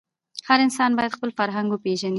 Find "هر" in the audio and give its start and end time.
0.47-0.59